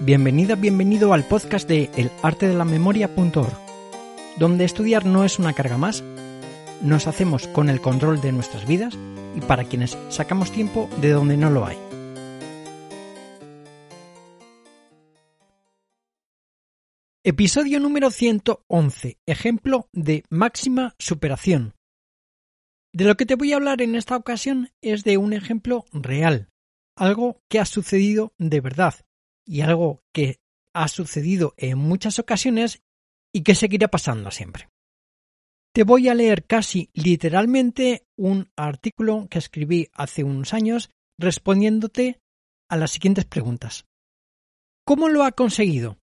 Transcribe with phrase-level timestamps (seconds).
[0.00, 3.52] Bienvenida, bienvenido al podcast de elartedelamemoria.org,
[4.38, 6.04] donde estudiar no es una carga más,
[6.82, 8.96] nos hacemos con el control de nuestras vidas
[9.34, 11.76] y para quienes sacamos tiempo de donde no lo hay.
[17.24, 19.18] Episodio número 111.
[19.26, 21.74] Ejemplo de máxima superación.
[22.94, 26.50] De lo que te voy a hablar en esta ocasión es de un ejemplo real,
[26.96, 28.94] algo que ha sucedido de verdad
[29.48, 30.40] y algo que
[30.74, 32.82] ha sucedido en muchas ocasiones
[33.32, 34.68] y que seguirá pasando siempre.
[35.74, 42.20] Te voy a leer casi literalmente un artículo que escribí hace unos años respondiéndote
[42.70, 43.86] a las siguientes preguntas.
[44.84, 45.98] ¿Cómo lo ha conseguido?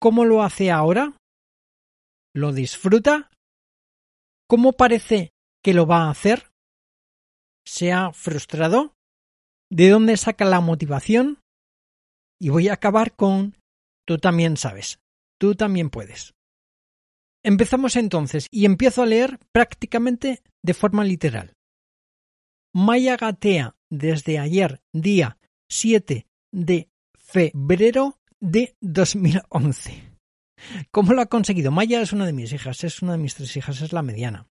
[0.00, 1.16] ¿Cómo lo hace ahora?
[2.34, 3.30] ¿Lo disfruta?
[4.48, 6.50] ¿Cómo parece que lo va a hacer?
[7.64, 8.94] ¿Se ha frustrado?
[9.70, 11.41] ¿De dónde saca la motivación?
[12.42, 13.56] Y voy a acabar con
[14.04, 14.98] tú también sabes,
[15.38, 16.34] tú también puedes.
[17.44, 21.54] Empezamos entonces y empiezo a leer prácticamente de forma literal.
[22.74, 25.38] Maya gatea desde ayer, día
[25.70, 30.18] 7 de febrero de 2011.
[30.90, 31.70] ¿Cómo lo ha conseguido?
[31.70, 34.48] Maya es una de mis hijas, es una de mis tres hijas, es la mediana.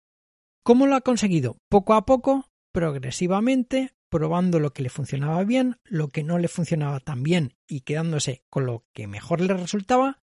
[0.64, 1.58] ¿Cómo lo ha conseguido?
[1.70, 7.00] Poco a poco, progresivamente, probando lo que le funcionaba bien, lo que no le funcionaba
[7.00, 10.22] tan bien y quedándose con lo que mejor le resultaba,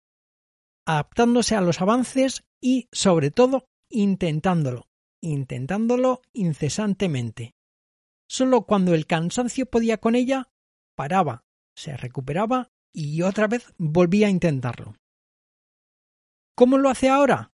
[0.86, 4.88] adaptándose a los avances y, sobre todo, intentándolo,
[5.20, 7.54] intentándolo incesantemente.
[8.30, 10.48] Solo cuando el cansancio podía con ella,
[10.96, 11.44] paraba,
[11.76, 14.94] se recuperaba y otra vez volvía a intentarlo.
[16.54, 17.52] ¿Cómo lo hace ahora?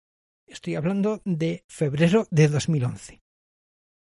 [0.48, 3.22] Estoy hablando de febrero de 2011.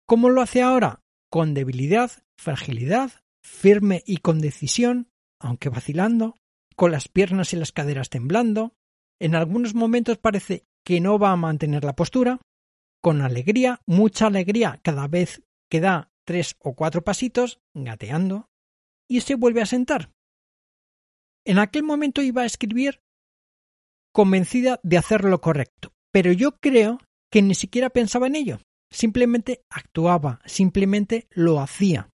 [0.05, 1.05] ¿Cómo lo hace ahora?
[1.31, 3.13] Con debilidad, fragilidad,
[3.43, 5.09] firme y con decisión,
[5.41, 6.37] aunque vacilando,
[6.77, 8.75] con las piernas y las caderas temblando,
[9.21, 12.41] en algunos momentos parece que no va a mantener la postura,
[13.03, 18.47] con alegría, mucha alegría cada vez que da tres o cuatro pasitos, gateando,
[19.09, 20.13] y se vuelve a sentar.
[21.45, 23.01] En aquel momento iba a escribir
[24.13, 26.99] convencida de hacer lo correcto, pero yo creo
[27.31, 28.61] que ni siquiera pensaba en ello.
[28.91, 32.11] Simplemente actuaba, simplemente lo hacía.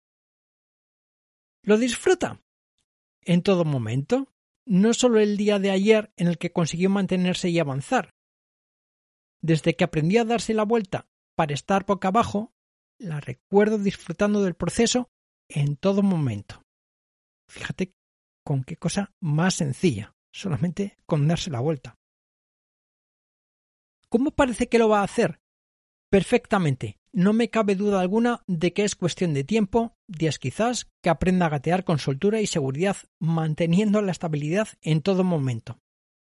[1.65, 2.41] ¿Lo disfruta?
[3.25, 4.33] En todo momento,
[4.67, 8.15] no solo el día de ayer en el que consiguió mantenerse y avanzar.
[9.41, 12.53] Desde que aprendió a darse la vuelta para estar boca abajo,
[12.99, 15.11] la recuerdo disfrutando del proceso
[15.49, 16.63] en todo momento.
[17.49, 17.95] Fíjate
[18.45, 21.97] con qué cosa más sencilla, solamente con darse la vuelta.
[24.09, 25.42] ¿Cómo parece que lo va a hacer?
[26.13, 26.99] Perfectamente.
[27.15, 31.47] No me cabe duda alguna de que es cuestión de tiempo, días quizás, que aprenda
[31.47, 35.79] a gatear con soltura y seguridad, manteniendo la estabilidad en todo momento.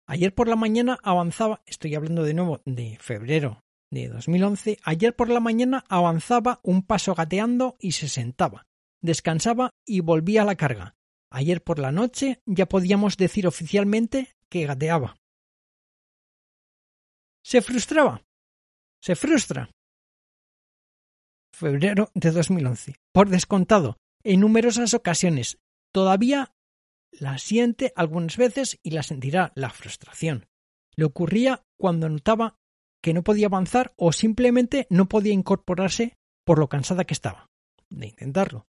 [0.06, 5.30] Ayer por la mañana avanzaba, estoy hablando de nuevo de febrero de 2011, ayer por
[5.30, 8.66] la mañana avanzaba un paso gateando y se sentaba,
[9.02, 10.96] descansaba y volvía a la carga.
[11.32, 15.16] Ayer por la noche ya podíamos decir oficialmente que gateaba.
[17.42, 18.22] ¿Se frustraba?
[19.02, 19.70] Se frustra
[21.58, 22.96] febrero de 2011.
[23.12, 25.58] Por descontado, en numerosas ocasiones
[25.92, 26.54] todavía
[27.12, 30.46] la siente algunas veces y la sentirá la frustración.
[30.96, 32.58] Le ocurría cuando notaba
[33.02, 37.48] que no podía avanzar o simplemente no podía incorporarse por lo cansada que estaba
[37.90, 38.68] de intentarlo.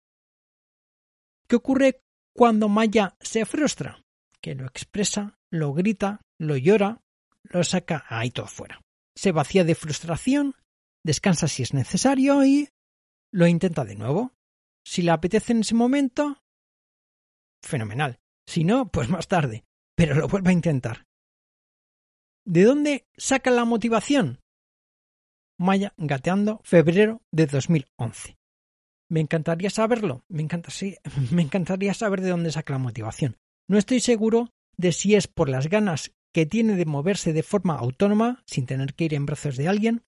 [1.47, 2.01] ¿Qué ocurre
[2.35, 4.01] cuando Maya se frustra?
[4.41, 7.01] Que lo expresa, lo grita, lo llora,
[7.43, 8.81] lo saca ahí todo fuera.
[9.15, 10.55] Se vacía de frustración,
[11.03, 12.69] descansa si es necesario y
[13.33, 14.31] lo intenta de nuevo.
[14.85, 16.37] Si le apetece en ese momento,
[17.61, 18.19] fenomenal.
[18.45, 21.07] Si no, pues más tarde, pero lo vuelve a intentar.
[22.45, 24.39] ¿De dónde saca la motivación?
[25.57, 28.37] Maya gateando febrero de 2011.
[29.09, 30.45] Me encantaría saberlo, me,
[31.31, 33.37] me encantaría saber de dónde saca la motivación.
[33.67, 37.75] No estoy seguro de si es por las ganas que tiene de moverse de forma
[37.75, 40.03] autónoma, sin tener que ir en brazos de alguien,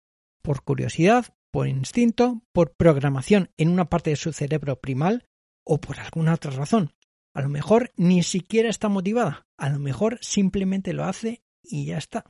[0.42, 5.28] por curiosidad, por instinto, por programación en una parte de su cerebro primal
[5.64, 6.96] o por alguna otra razón.
[7.34, 11.98] A lo mejor ni siquiera está motivada, a lo mejor simplemente lo hace y ya
[11.98, 12.26] está.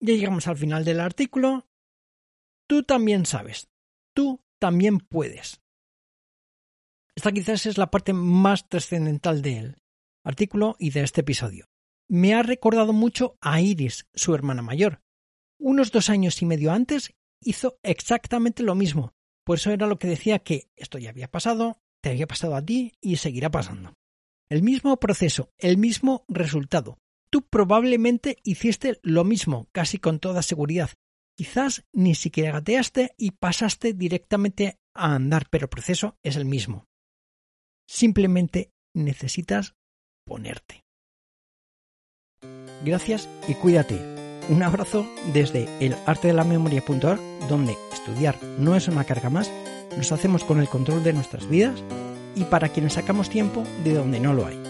[0.00, 1.68] Ya llegamos al final del artículo.
[2.66, 3.68] Tú también sabes,
[4.14, 5.60] tú también puedes.
[7.14, 9.76] Esta quizás es la parte más trascendental del
[10.24, 11.66] artículo y de este episodio.
[12.08, 15.02] Me ha recordado mucho a Iris, su hermana mayor,
[15.60, 19.14] unos dos años y medio antes hizo exactamente lo mismo.
[19.44, 22.64] Por eso era lo que decía que esto ya había pasado, te había pasado a
[22.64, 23.94] ti y seguirá pasando.
[24.50, 26.98] el mismo proceso, el mismo resultado.
[27.30, 30.90] Tú probablemente hiciste lo mismo, casi con toda seguridad.
[31.36, 36.86] Quizás ni siquiera gateaste y pasaste directamente a andar, pero el proceso es el mismo.
[37.88, 39.76] Simplemente necesitas
[40.26, 40.84] ponerte.
[42.84, 44.19] Gracias y cuídate.
[44.50, 49.48] Un abrazo desde el arte de la memoria.org, donde estudiar no es una carga más,
[49.96, 51.84] nos hacemos con el control de nuestras vidas
[52.34, 54.69] y para quienes sacamos tiempo de donde no lo hay.